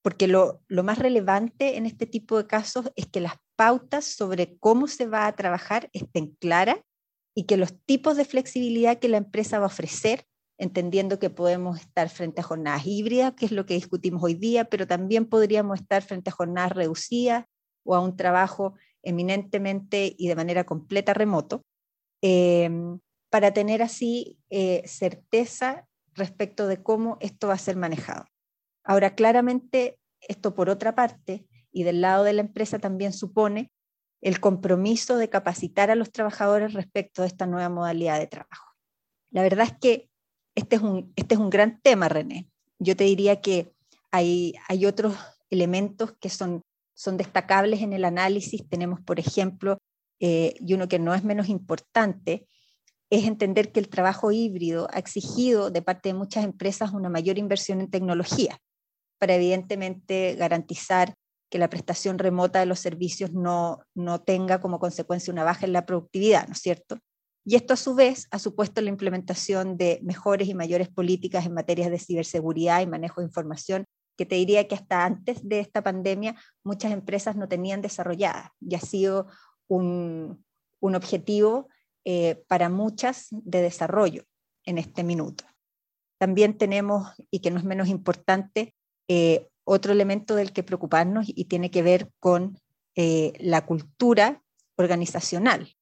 Porque 0.01 0.27
lo, 0.27 0.61
más 0.69 0.97
relevante 0.97 1.77
en 1.77 1.85
este 1.85 2.07
tipo 2.07 2.37
de 2.37 2.47
casos 2.47 2.91
es 2.95 3.07
que 3.07 3.19
las 3.19 3.35
pautas 3.55 4.05
sobre 4.05 4.57
cómo 4.57 4.87
se 4.87 5.05
va 5.05 5.27
a 5.27 5.35
trabajar 5.35 5.89
estén 5.93 6.35
claras 6.39 6.77
y 7.35 7.45
que 7.45 7.57
los 7.57 7.79
tipos 7.85 8.17
de 8.17 8.25
flexibilidad 8.25 8.99
que 8.99 9.09
la 9.09 9.17
empresa 9.17 9.59
va 9.59 9.65
a 9.65 9.67
ofrecer, 9.67 10.25
entendiendo 10.57 11.19
que 11.19 11.29
podemos 11.29 11.79
estar 11.79 12.09
frente 12.09 12.41
a 12.41 12.43
jornadas 12.43 12.85
híbridas, 12.85 13.33
que 13.33 13.45
es 13.45 13.51
lo 13.51 13.65
que 13.65 13.75
discutimos 13.75 14.23
hoy 14.23 14.33
día, 14.33 14.65
pero 14.65 14.87
también 14.87 15.25
podríamos 15.25 15.79
estar 15.79 16.01
frente 16.01 16.29
a 16.29 16.33
jornadas 16.33 16.71
reducidas 16.73 17.45
o 17.83 17.95
a 17.95 17.99
un 17.99 18.17
trabajo 18.17 18.75
eminentemente 19.03 20.15
y 20.17 20.27
de 20.27 20.35
manera 20.35 20.63
completa 20.63 21.13
remoto, 21.13 21.63
eh, 22.21 22.69
para 23.31 23.53
tener 23.53 23.81
así 23.81 24.37
eh, 24.49 24.83
certeza 24.85 25.87
respecto 26.13 26.67
de 26.67 26.83
cómo 26.83 27.17
esto 27.21 27.47
va 27.47 27.53
a 27.53 27.57
ser 27.57 27.77
manejado. 27.77 28.25
Ahora, 28.83 29.15
claramente, 29.15 29.99
esto 30.21 30.53
por 30.53 30.69
otra 30.69 30.95
parte, 30.95 31.45
y 31.71 31.83
del 31.83 32.01
lado 32.01 32.23
de 32.23 32.33
la 32.33 32.41
empresa 32.41 32.79
también 32.79 33.13
supone 33.13 33.71
el 34.21 34.39
compromiso 34.39 35.17
de 35.17 35.29
capacitar 35.29 35.89
a 35.89 35.95
los 35.95 36.11
trabajadores 36.11 36.73
respecto 36.73 37.21
de 37.21 37.27
esta 37.27 37.47
nueva 37.47 37.69
modalidad 37.69 38.19
de 38.19 38.27
trabajo. 38.27 38.75
La 39.31 39.41
verdad 39.41 39.65
es 39.65 39.77
que 39.79 40.09
este 40.55 40.75
es 40.75 40.81
un, 40.81 41.11
este 41.15 41.35
es 41.35 41.39
un 41.41 41.49
gran 41.49 41.81
tema, 41.81 42.09
René. 42.09 42.47
Yo 42.77 42.95
te 42.95 43.05
diría 43.05 43.41
que 43.41 43.73
hay, 44.11 44.53
hay 44.67 44.85
otros 44.85 45.15
elementos 45.49 46.13
que 46.19 46.29
son, 46.29 46.61
son 46.93 47.17
destacables 47.17 47.81
en 47.81 47.93
el 47.93 48.05
análisis. 48.05 48.67
Tenemos, 48.67 48.99
por 49.01 49.19
ejemplo, 49.19 49.79
eh, 50.19 50.53
y 50.59 50.73
uno 50.73 50.87
que 50.87 50.99
no 50.99 51.15
es 51.15 51.23
menos 51.23 51.49
importante, 51.49 52.47
es 53.09 53.25
entender 53.25 53.71
que 53.71 53.79
el 53.79 53.89
trabajo 53.89 54.31
híbrido 54.31 54.87
ha 54.91 54.99
exigido 54.99 55.71
de 55.71 55.81
parte 55.81 56.09
de 56.09 56.13
muchas 56.13 56.43
empresas 56.43 56.91
una 56.91 57.09
mayor 57.09 57.37
inversión 57.37 57.81
en 57.81 57.89
tecnología 57.89 58.61
para 59.21 59.35
evidentemente 59.35 60.33
garantizar 60.33 61.13
que 61.51 61.59
la 61.59 61.69
prestación 61.69 62.17
remota 62.17 62.59
de 62.59 62.65
los 62.65 62.79
servicios 62.79 63.31
no, 63.33 63.83
no 63.93 64.21
tenga 64.21 64.59
como 64.59 64.79
consecuencia 64.79 65.31
una 65.31 65.43
baja 65.43 65.67
en 65.67 65.73
la 65.73 65.85
productividad, 65.85 66.47
¿no 66.47 66.53
es 66.53 66.59
cierto? 66.59 66.97
Y 67.45 67.55
esto 67.55 67.75
a 67.75 67.77
su 67.77 67.93
vez 67.93 68.27
ha 68.31 68.39
supuesto 68.39 68.81
la 68.81 68.89
implementación 68.89 69.77
de 69.77 69.99
mejores 70.01 70.47
y 70.47 70.55
mayores 70.55 70.89
políticas 70.89 71.45
en 71.45 71.53
materias 71.53 71.91
de 71.91 71.99
ciberseguridad 71.99 72.81
y 72.81 72.87
manejo 72.87 73.21
de 73.21 73.27
información 73.27 73.85
que 74.17 74.25
te 74.25 74.35
diría 74.35 74.67
que 74.67 74.73
hasta 74.73 75.05
antes 75.05 75.47
de 75.47 75.59
esta 75.59 75.83
pandemia 75.83 76.35
muchas 76.63 76.91
empresas 76.91 77.35
no 77.35 77.47
tenían 77.47 77.83
desarrolladas 77.83 78.49
y 78.59 78.73
ha 78.73 78.79
sido 78.79 79.27
un, 79.67 80.43
un 80.79 80.95
objetivo 80.95 81.67
eh, 82.05 82.43
para 82.47 82.69
muchas 82.69 83.27
de 83.29 83.61
desarrollo 83.61 84.23
en 84.65 84.79
este 84.79 85.03
minuto. 85.03 85.43
También 86.19 86.57
tenemos, 86.57 87.07
y 87.29 87.39
que 87.39 87.51
no 87.51 87.59
es 87.59 87.65
menos 87.65 87.87
importante, 87.87 88.73
eh, 89.13 89.49
otro 89.65 89.91
elemento 89.91 90.35
del 90.35 90.53
que 90.53 90.63
preocuparnos 90.63 91.25
y 91.27 91.43
tiene 91.43 91.69
que 91.69 91.81
ver 91.81 92.13
con 92.21 92.57
eh, 92.95 93.33
la 93.39 93.65
cultura 93.65 94.41
organizacional. 94.77 95.75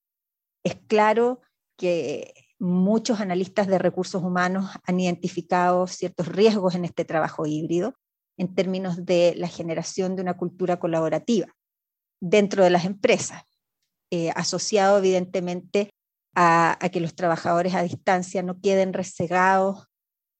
Es 0.63 0.77
claro 0.87 1.39
que 1.77 2.33
muchos 2.57 3.19
analistas 3.19 3.67
de 3.67 3.77
recursos 3.77 4.23
humanos 4.23 4.71
han 4.83 4.99
identificado 4.99 5.85
ciertos 5.85 6.27
riesgos 6.27 6.73
en 6.73 6.85
este 6.85 7.05
trabajo 7.05 7.45
híbrido 7.45 7.93
en 8.35 8.55
términos 8.55 9.05
de 9.05 9.35
la 9.37 9.47
generación 9.47 10.15
de 10.15 10.23
una 10.23 10.35
cultura 10.35 10.79
colaborativa 10.79 11.53
dentro 12.19 12.63
de 12.63 12.71
las 12.71 12.85
empresas, 12.85 13.43
asociado 14.33 14.97
evidentemente 14.97 15.91
a, 16.35 16.79
que 16.91 16.99
los 16.99 17.13
trabajadores 17.13 17.75
a 17.75 17.83
distancia 17.83 18.41
no 18.41 18.59
queden 18.59 18.93
resegados 18.93 19.88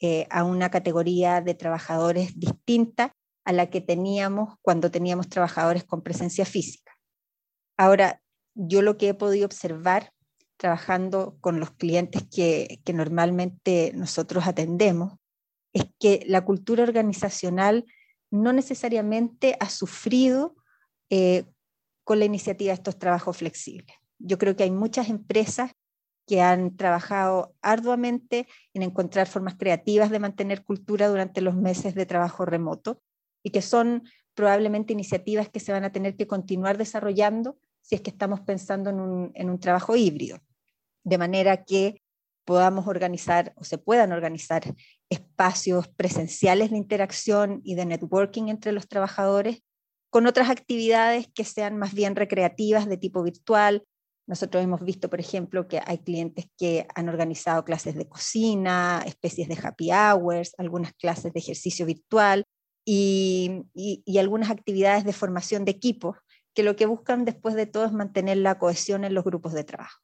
eh, 0.02 0.28
a 0.30 0.44
una 0.44 0.70
categoría 0.70 1.42
de 1.42 1.54
trabajadores 1.54 2.40
distinta 2.40 3.14
a 3.46 3.52
la 3.52 3.70
que 3.70 3.82
teníamos 3.82 4.56
cuando 4.62 4.92
teníamos 4.92 5.28
trabajadores 5.28 5.84
con 5.84 6.02
presencia 6.02 6.46
física. 6.46 6.94
Ahora, 7.78 8.22
yo 8.56 8.82
lo 8.82 8.98
que 8.98 9.10
he 9.10 9.14
podido 9.14 9.46
observar 9.46 10.12
trabajando 10.58 11.38
con 11.40 11.60
los 11.60 11.72
clientes 11.72 12.24
que, 12.30 12.82
normalmente 12.94 13.94
nosotros 13.96 14.46
atendemos 14.46 15.14
es 15.74 15.86
que 16.00 16.24
la 16.28 16.44
cultura 16.44 16.84
organizacional 16.84 17.86
no 18.30 18.52
necesariamente 18.54 19.56
ha 19.60 19.70
sufrido 19.70 20.56
eh, 21.10 21.46
con 22.04 22.20
la 22.20 22.26
iniciativa 22.26 22.70
de 22.70 22.76
estos 22.76 23.00
trabajos 23.00 23.38
flexibles. 23.38 23.96
Yo 24.18 24.38
creo 24.38 24.56
que 24.56 24.64
hay 24.64 24.72
muchas 24.72 25.10
empresas 25.10 25.72
que 26.30 26.42
han 26.42 26.78
trabajado 26.78 27.56
arduamente 27.64 28.48
en 28.76 28.84
encontrar 28.84 29.26
formas 29.26 29.56
creativas 29.56 30.12
de 30.12 30.20
mantener 30.20 30.64
cultura 30.64 31.08
durante 31.08 31.42
los 31.42 31.56
meses 31.56 31.96
de 31.96 32.06
trabajo 32.06 32.46
remoto 32.46 33.02
y 33.42 33.50
que 33.50 33.64
son 33.64 34.04
probablemente 34.36 34.94
iniciativas 34.94 35.50
que 35.50 35.60
se 35.60 35.72
van 35.72 35.86
a 35.86 35.92
tener 35.92 36.16
que 36.16 36.28
continuar 36.28 36.78
desarrollando 36.78 37.58
si 37.82 37.96
es 37.96 38.02
que 38.02 38.12
estamos 38.12 38.42
pensando 38.42 38.92
en 38.92 39.00
un, 39.00 39.32
en 39.34 39.50
un 39.50 39.60
trabajo 39.60 39.96
híbrido, 39.96 40.38
de 41.04 41.18
manera 41.18 41.64
que 41.64 42.04
podamos 42.46 42.86
organizar 42.86 43.52
o 43.56 43.64
se 43.64 43.80
puedan 43.80 44.12
organizar 44.12 44.76
espacios 45.10 45.88
presenciales 45.88 46.70
de 46.70 46.78
interacción 46.78 47.60
y 47.64 47.74
de 47.74 47.88
networking 47.88 48.50
entre 48.50 48.72
los 48.72 48.88
trabajadores 48.88 49.64
con 50.12 50.28
otras 50.28 50.52
actividades 50.52 51.28
que 51.34 51.44
sean 51.44 51.78
más 51.78 51.96
bien 51.96 52.16
recreativas 52.16 52.88
de 52.88 52.98
tipo 52.98 53.24
virtual, 53.24 53.84
nosotros 54.30 54.64
hemos 54.64 54.82
visto, 54.82 55.10
por 55.10 55.20
ejemplo, 55.20 55.68
que 55.68 55.82
hay 55.84 55.98
clientes 55.98 56.46
que 56.56 56.86
han 56.94 57.10
organizado 57.10 57.66
clases 57.66 57.96
de 57.96 58.08
cocina, 58.08 59.02
especies 59.08 59.48
de 59.48 59.58
happy 59.62 59.90
hours, 59.92 60.54
algunas 60.60 60.94
clases 60.94 61.34
de 61.34 61.40
ejercicio 61.40 61.88
virtual 61.88 62.46
y, 62.86 63.66
algunas 64.20 64.52
actividades 64.52 65.04
de 65.04 65.14
formación 65.14 65.66
de 65.66 65.72
equipos 65.72 66.16
que 66.54 66.62
lo 66.62 66.76
que 66.76 66.86
buscan 66.86 67.26
después 67.26 67.56
de 67.56 67.66
todo 67.66 67.86
es 67.86 67.92
mantener 67.92 68.38
la 68.38 68.60
cohesión 68.60 69.04
en 69.04 69.16
los 69.16 69.24
grupos 69.24 69.54
de 69.54 69.64
trabajo. 69.64 70.00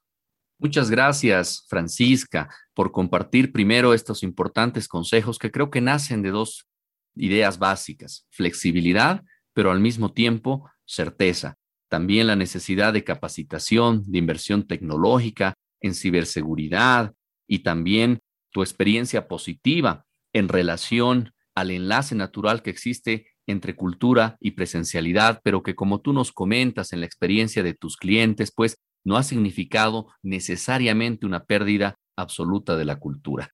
Muchas 0.58 0.90
gracias, 0.90 1.64
Francisca, 1.68 2.50
por 2.74 2.92
compartir 2.92 3.52
primero 3.52 3.94
estos 3.94 4.24
importantes 4.24 4.88
consejos 4.88 5.38
que 5.38 5.52
creo 5.52 5.70
que 5.70 5.82
nacen 5.82 6.24
de 6.24 6.32
dos 6.32 6.68
ideas 7.14 7.60
básicas, 7.60 8.26
flexibilidad, 8.32 9.24
pero 9.54 9.70
al 9.70 9.82
mismo 9.82 10.14
tiempo 10.14 10.68
certeza 10.84 11.60
también 11.90 12.28
la 12.28 12.36
necesidad 12.36 12.94
de 12.94 13.04
capacitación, 13.04 14.04
de 14.06 14.18
inversión 14.18 14.68
tecnológica 14.68 15.54
en 15.82 15.94
ciberseguridad 15.94 17.14
y 17.48 17.60
también 17.60 18.20
tu 18.52 18.62
experiencia 18.62 19.28
positiva 19.28 20.06
en 20.34 20.48
relación 20.48 21.34
al 21.56 21.72
enlace 21.72 22.16
natural 22.16 22.62
que 22.62 22.70
existe 22.70 23.28
entre 23.48 23.76
cultura 23.76 24.38
y 24.40 24.52
presencialidad, 24.52 25.40
pero 25.44 25.62
que 25.62 25.76
como 25.76 26.02
tú 26.02 26.14
nos 26.14 26.32
comentas 26.32 26.92
en 26.94 27.02
la 27.02 27.06
experiencia 27.06 27.64
de 27.64 27.74
tus 27.74 27.98
clientes, 27.98 28.52
pues 28.54 28.78
no 29.04 29.18
ha 29.18 29.24
significado 29.24 30.08
necesariamente 30.24 31.26
una 31.26 31.44
pérdida 31.46 31.96
absoluta 32.18 32.76
de 32.76 32.86
la 32.86 32.98
cultura. 32.98 33.52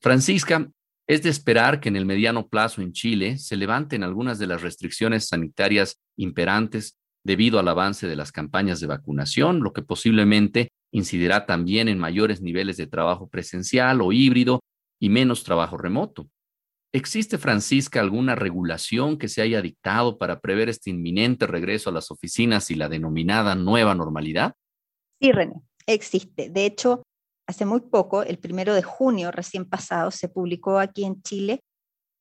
Francisca, 0.00 0.70
es 1.10 1.24
de 1.24 1.30
esperar 1.30 1.80
que 1.80 1.88
en 1.88 1.96
el 1.96 2.06
mediano 2.06 2.46
plazo 2.46 2.82
en 2.82 2.92
Chile 2.92 3.36
se 3.36 3.56
levanten 3.56 4.04
algunas 4.04 4.38
de 4.38 4.46
las 4.46 4.62
restricciones 4.62 5.26
sanitarias 5.26 6.00
imperantes 6.16 6.99
debido 7.24 7.58
al 7.58 7.68
avance 7.68 8.06
de 8.06 8.16
las 8.16 8.32
campañas 8.32 8.80
de 8.80 8.86
vacunación, 8.86 9.60
lo 9.60 9.72
que 9.72 9.82
posiblemente 9.82 10.72
incidirá 10.92 11.46
también 11.46 11.88
en 11.88 11.98
mayores 11.98 12.40
niveles 12.40 12.76
de 12.76 12.86
trabajo 12.86 13.28
presencial 13.28 14.00
o 14.00 14.12
híbrido 14.12 14.60
y 15.00 15.08
menos 15.08 15.44
trabajo 15.44 15.76
remoto. 15.76 16.28
¿Existe, 16.92 17.38
Francisca, 17.38 18.00
alguna 18.00 18.34
regulación 18.34 19.16
que 19.16 19.28
se 19.28 19.42
haya 19.42 19.62
dictado 19.62 20.18
para 20.18 20.40
prever 20.40 20.68
este 20.68 20.90
inminente 20.90 21.46
regreso 21.46 21.90
a 21.90 21.92
las 21.92 22.10
oficinas 22.10 22.70
y 22.70 22.74
la 22.74 22.88
denominada 22.88 23.54
nueva 23.54 23.94
normalidad? 23.94 24.54
Sí, 25.20 25.30
René, 25.30 25.54
existe. 25.86 26.50
De 26.50 26.66
hecho, 26.66 27.04
hace 27.46 27.64
muy 27.64 27.80
poco, 27.80 28.24
el 28.24 28.38
primero 28.38 28.74
de 28.74 28.82
junio 28.82 29.30
recién 29.30 29.66
pasado, 29.66 30.10
se 30.10 30.28
publicó 30.28 30.80
aquí 30.80 31.04
en 31.04 31.22
Chile 31.22 31.60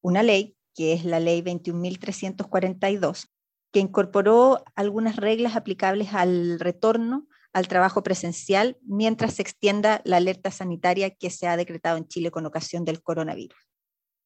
una 0.03 0.22
ley, 0.22 0.56
que 0.75 0.94
es 0.94 1.03
la 1.03 1.20
ley 1.20 1.41
21.342, 1.41 3.25
que 3.72 3.80
incorporó 3.80 4.64
algunas 4.76 5.16
reglas 5.16 5.56
aplicables 5.56 6.14
al 6.14 6.60
retorno 6.60 7.28
al 7.54 7.68
trabajo 7.68 8.04
presencial 8.04 8.78
mientras 8.84 9.36
se 9.36 9.42
extienda 9.42 10.02
la 10.06 10.18
alerta 10.18 10.52
sanitaria 10.52 11.16
que 11.16 11.30
se 11.30 11.48
ha 11.48 11.58
decretado 11.58 11.98
en 11.98 12.08
Chile 12.08 12.32
con 12.32 12.46
ocasión 12.46 12.86
del 12.86 13.02
coronavirus. 13.02 13.58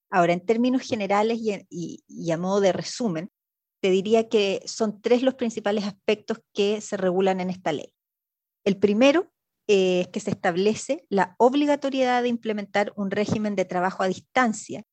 Ahora, 0.09 0.33
en 0.33 0.45
términos 0.45 0.81
generales 0.83 1.39
y, 1.41 2.31
a 2.31 2.37
modo 2.37 2.59
de 2.59 2.73
resumen, 2.73 3.31
te 3.81 3.89
diría 3.89 4.29
que 4.29 4.61
son 4.65 5.01
tres 5.01 5.23
los 5.23 5.35
principales 5.35 5.85
aspectos 5.85 6.39
que 6.53 6.81
se 6.81 6.97
regulan 6.97 7.39
en 7.39 7.49
esta 7.49 7.71
ley. 7.71 7.93
El 8.63 8.77
primero 8.77 9.31
eh, 9.67 10.01
es 10.01 10.07
que 10.09 10.19
se 10.19 10.29
establece 10.31 11.05
la 11.09 11.35
obligatoriedad 11.37 12.21
de 12.21 12.29
implementar 12.29 12.93
un 12.95 13.09
régimen 13.09 13.55
de 13.55 13.65
trabajo 13.65 14.03
a 14.03 14.07
distancia 14.07 14.83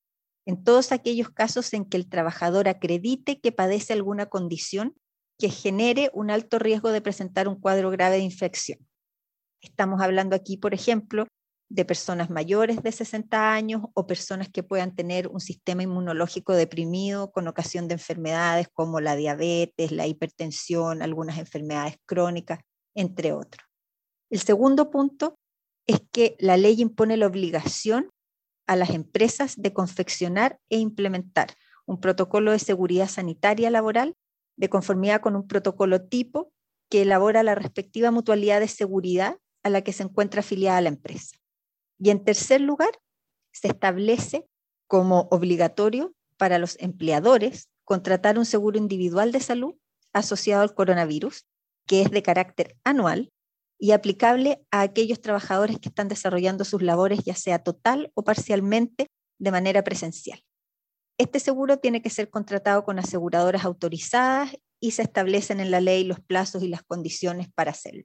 en 0.45 0.63
todos 0.63 0.91
aquellos 0.91 1.29
casos 1.29 1.73
en 1.73 1.85
que 1.85 1.97
el 1.97 2.09
trabajador 2.09 2.67
acredite 2.67 3.39
que 3.39 3.51
padece 3.51 3.93
alguna 3.93 4.27
condición 4.27 4.95
que 5.37 5.49
genere 5.49 6.11
un 6.13 6.29
alto 6.29 6.59
riesgo 6.59 6.91
de 6.91 7.01
presentar 7.01 7.47
un 7.47 7.59
cuadro 7.59 7.89
grave 7.89 8.17
de 8.17 8.23
infección. 8.23 8.79
Estamos 9.61 10.01
hablando 10.01 10.35
aquí, 10.35 10.57
por 10.57 10.73
ejemplo, 10.73 11.27
de 11.69 11.85
personas 11.85 12.29
mayores 12.29 12.83
de 12.83 12.91
60 12.91 13.53
años 13.53 13.83
o 13.93 14.05
personas 14.05 14.49
que 14.49 14.61
puedan 14.61 14.93
tener 14.93 15.29
un 15.29 15.39
sistema 15.39 15.83
inmunológico 15.83 16.53
deprimido 16.53 17.31
con 17.31 17.47
ocasión 17.47 17.87
de 17.87 17.93
enfermedades 17.93 18.67
como 18.73 18.99
la 18.99 19.15
diabetes, 19.15 19.91
la 19.93 20.05
hipertensión, 20.05 21.01
algunas 21.01 21.37
enfermedades 21.37 21.95
crónicas, 22.05 22.59
entre 22.93 23.31
otros. 23.31 23.65
El 24.29 24.39
segundo 24.39 24.91
punto 24.91 25.35
es 25.87 26.01
que 26.11 26.35
la 26.39 26.57
ley 26.57 26.81
impone 26.81 27.15
la 27.15 27.27
obligación 27.27 28.09
a 28.71 28.77
las 28.77 28.91
empresas 28.91 29.61
de 29.61 29.73
confeccionar 29.73 30.57
e 30.69 30.77
implementar 30.77 31.57
un 31.85 31.99
protocolo 31.99 32.53
de 32.53 32.59
seguridad 32.59 33.09
sanitaria 33.09 33.69
laboral 33.69 34.15
de 34.55 34.69
conformidad 34.69 35.19
con 35.19 35.35
un 35.35 35.45
protocolo 35.45 36.03
tipo 36.03 36.53
que 36.89 37.01
elabora 37.01 37.43
la 37.43 37.53
respectiva 37.53 38.11
mutualidad 38.11 38.61
de 38.61 38.69
seguridad 38.69 39.35
a 39.63 39.69
la 39.69 39.81
que 39.81 39.91
se 39.91 40.03
encuentra 40.03 40.39
afiliada 40.39 40.79
la 40.79 40.87
empresa. 40.87 41.35
Y 41.99 42.11
en 42.11 42.23
tercer 42.23 42.61
lugar, 42.61 42.91
se 43.51 43.67
establece 43.67 44.47
como 44.87 45.27
obligatorio 45.31 46.15
para 46.37 46.57
los 46.57 46.79
empleadores 46.79 47.67
contratar 47.83 48.39
un 48.39 48.45
seguro 48.45 48.77
individual 48.77 49.33
de 49.33 49.41
salud 49.41 49.75
asociado 50.13 50.61
al 50.61 50.73
coronavirus, 50.73 51.45
que 51.87 52.03
es 52.03 52.09
de 52.09 52.23
carácter 52.23 52.77
anual 52.85 53.33
y 53.81 53.93
aplicable 53.93 54.61
a 54.69 54.81
aquellos 54.81 55.21
trabajadores 55.21 55.79
que 55.79 55.89
están 55.89 56.07
desarrollando 56.07 56.63
sus 56.63 56.83
labores 56.83 57.23
ya 57.25 57.33
sea 57.33 57.59
total 57.59 58.11
o 58.13 58.23
parcialmente 58.23 59.07
de 59.39 59.51
manera 59.51 59.83
presencial. 59.83 60.39
Este 61.17 61.39
seguro 61.39 61.77
tiene 61.77 62.03
que 62.03 62.11
ser 62.11 62.29
contratado 62.29 62.83
con 62.83 62.99
aseguradoras 62.99 63.65
autorizadas 63.65 64.55
y 64.79 64.91
se 64.91 65.01
establecen 65.01 65.59
en 65.59 65.71
la 65.71 65.81
ley 65.81 66.03
los 66.03 66.19
plazos 66.19 66.61
y 66.61 66.67
las 66.67 66.83
condiciones 66.83 67.47
para 67.55 67.71
hacerlo. 67.71 68.03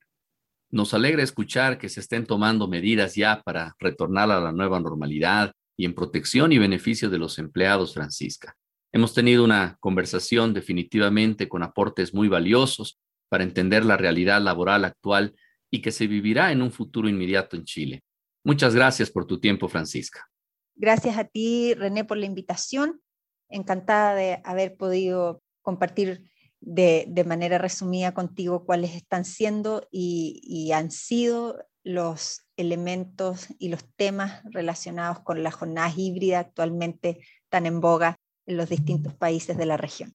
Nos 0.70 0.94
alegra 0.94 1.22
escuchar 1.22 1.76
que 1.76 1.90
se 1.90 2.00
estén 2.00 2.24
tomando 2.24 2.68
medidas 2.68 3.14
ya 3.14 3.42
para 3.44 3.76
retornar 3.78 4.30
a 4.30 4.40
la 4.40 4.52
nueva 4.52 4.80
normalidad 4.80 5.52
y 5.76 5.84
en 5.84 5.94
protección 5.94 6.52
y 6.52 6.58
beneficio 6.58 7.10
de 7.10 7.18
los 7.18 7.38
empleados, 7.38 7.92
Francisca. 7.92 8.56
Hemos 8.92 9.12
tenido 9.12 9.44
una 9.44 9.76
conversación 9.80 10.54
definitivamente 10.54 11.50
con 11.50 11.62
aportes 11.62 12.14
muy 12.14 12.28
valiosos 12.28 12.98
para 13.28 13.44
entender 13.44 13.84
la 13.84 13.98
realidad 13.98 14.40
laboral 14.40 14.86
actual 14.86 15.34
y 15.70 15.82
que 15.82 15.92
se 15.92 16.06
vivirá 16.06 16.52
en 16.52 16.62
un 16.62 16.72
futuro 16.72 17.08
inmediato 17.08 17.56
en 17.56 17.64
Chile. 17.64 18.02
Muchas 18.44 18.74
gracias 18.74 19.10
por 19.10 19.26
tu 19.26 19.40
tiempo, 19.40 19.68
Francisca. 19.68 20.28
Gracias 20.76 21.18
a 21.18 21.24
ti, 21.24 21.74
René, 21.74 22.04
por 22.04 22.16
la 22.16 22.26
invitación 22.26 23.00
encantada 23.48 24.14
de 24.14 24.40
haber 24.44 24.76
podido 24.76 25.42
compartir 25.62 26.30
de, 26.60 27.24
manera 27.26 27.58
resumida 27.58 28.12
contigo 28.12 28.64
cuáles 28.64 28.94
están 28.94 29.24
siendo 29.24 29.86
y, 29.90 30.70
han 30.72 30.90
sido 30.90 31.64
los 31.84 32.46
elementos 32.56 33.48
y 33.58 33.68
los 33.68 33.84
temas 33.94 34.42
relacionados 34.50 35.20
con 35.20 35.42
la 35.42 35.52
jornada 35.52 35.92
híbrida 35.96 36.40
actualmente 36.40 37.24
tan 37.48 37.66
en 37.66 37.80
boga 37.80 38.16
en 38.46 38.56
los 38.56 38.68
distintos 38.68 39.14
países 39.14 39.56
de 39.56 39.66
la 39.66 39.76
región. 39.76 40.14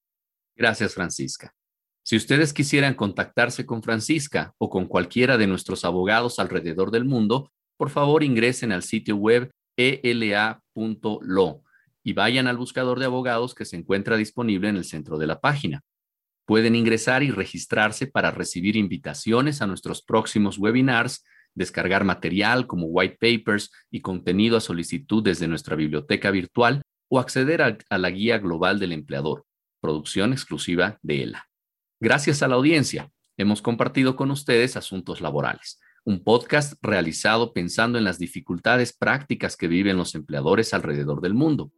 Gracias, 0.55 0.93
Francisca. 0.93 1.53
Si 2.03 2.15
ustedes 2.15 2.53
quisieran 2.53 2.95
contactarse 2.95 3.65
con 3.65 3.83
Francisca 3.83 4.53
o 4.57 4.69
con 4.69 4.87
cualquiera 4.87 5.37
de 5.37 5.47
nuestros 5.47 5.85
abogados 5.85 6.39
alrededor 6.39 6.91
del 6.91 7.05
mundo, 7.05 7.51
por 7.77 7.89
favor 7.89 8.23
ingresen 8.23 8.71
al 8.71 8.83
sitio 8.83 9.15
web 9.15 9.51
ela.lo 9.77 11.63
y 12.03 12.13
vayan 12.13 12.47
al 12.47 12.57
buscador 12.57 12.99
de 12.99 13.05
abogados 13.05 13.53
que 13.53 13.65
se 13.65 13.75
encuentra 13.75 14.17
disponible 14.17 14.69
en 14.69 14.77
el 14.77 14.85
centro 14.85 15.17
de 15.17 15.27
la 15.27 15.39
página. 15.39 15.81
Pueden 16.45 16.75
ingresar 16.75 17.23
y 17.23 17.31
registrarse 17.31 18.07
para 18.07 18.31
recibir 18.31 18.75
invitaciones 18.75 19.61
a 19.61 19.67
nuestros 19.67 20.01
próximos 20.01 20.57
webinars, 20.57 21.23
descargar 21.53 22.03
material 22.03 22.65
como 22.65 22.87
white 22.87 23.17
papers 23.19 23.71
y 23.91 24.01
contenido 24.01 24.57
a 24.57 24.61
solicitud 24.61 25.23
desde 25.23 25.47
nuestra 25.47 25.75
biblioteca 25.75 26.31
virtual 26.31 26.81
o 27.09 27.19
acceder 27.19 27.61
a, 27.61 27.97
la 27.97 28.09
guía 28.09 28.39
global 28.39 28.79
del 28.79 28.93
empleador, 28.93 29.45
producción 29.81 30.33
exclusiva 30.33 30.97
de 31.01 31.23
ELA. 31.23 31.50
Gracias 32.03 32.41
a 32.41 32.47
la 32.47 32.55
audiencia, 32.55 33.11
hemos 33.37 33.61
compartido 33.61 34.15
con 34.15 34.31
ustedes 34.31 34.75
Asuntos 34.75 35.21
Laborales, 35.21 35.79
un 36.03 36.23
podcast 36.23 36.73
realizado 36.81 37.53
pensando 37.53 37.99
en 37.99 38.05
las 38.05 38.17
dificultades 38.17 38.91
prácticas 38.91 39.55
que 39.55 39.67
viven 39.67 39.97
los 39.97 40.15
empleadores 40.15 40.73
alrededor 40.73 41.21
del 41.21 41.35
mundo. 41.35 41.71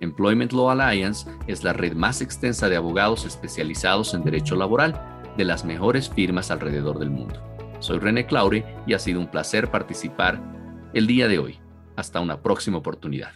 Employment 0.00 0.52
Law 0.52 0.68
Alliance 0.68 1.30
es 1.46 1.64
la 1.64 1.72
red 1.72 1.94
más 1.94 2.20
extensa 2.20 2.68
de 2.68 2.76
abogados 2.76 3.24
especializados 3.24 4.12
en 4.12 4.22
derecho 4.22 4.54
laboral 4.54 5.22
de 5.38 5.46
las 5.46 5.64
mejores 5.64 6.10
firmas 6.10 6.50
alrededor 6.50 6.98
del 6.98 7.08
mundo. 7.08 7.42
Soy 7.78 8.00
René 8.00 8.26
Claure 8.26 8.66
y 8.86 8.92
ha 8.92 8.98
sido 8.98 9.18
un 9.18 9.30
placer 9.30 9.70
participar 9.70 10.42
el 10.92 11.06
día 11.06 11.26
de 11.26 11.38
hoy. 11.38 11.58
Hasta 11.96 12.20
una 12.20 12.42
próxima 12.42 12.76
oportunidad. 12.76 13.32